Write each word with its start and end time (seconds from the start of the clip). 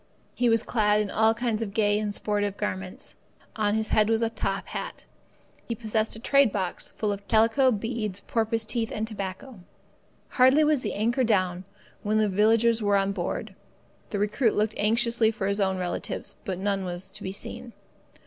He 0.33 0.49
was 0.49 0.63
clad 0.63 0.99
in 0.99 1.11
all 1.11 1.35
kinds 1.35 1.61
of 1.61 1.75
gay 1.75 1.99
and 1.99 2.11
sportive 2.11 2.57
garments. 2.57 3.13
On 3.55 3.75
his 3.75 3.89
head 3.89 4.09
was 4.09 4.23
a 4.23 4.31
top 4.31 4.69
hat. 4.69 5.05
He 5.67 5.75
possessed 5.75 6.15
a 6.15 6.19
trade 6.19 6.51
box 6.51 6.89
full 6.97 7.11
of 7.11 7.27
calico, 7.27 7.69
beads, 7.69 8.19
porpoise 8.21 8.65
teeth, 8.65 8.91
and 8.91 9.05
tobacco. 9.07 9.59
Hardly 10.29 10.63
was 10.63 10.81
the 10.81 10.95
anchor 10.95 11.23
down, 11.23 11.65
when 12.01 12.17
the 12.17 12.27
villagers 12.27 12.81
were 12.81 12.97
on 12.97 13.11
board. 13.11 13.53
The 14.09 14.17
recruit 14.17 14.55
looked 14.55 14.73
anxiously 14.75 15.29
for 15.29 15.45
his 15.45 15.59
own 15.59 15.77
relatives, 15.77 16.35
but 16.45 16.57
none 16.57 16.83
was 16.83 17.11
to 17.11 17.21
be 17.21 17.31
seen. 17.31 17.73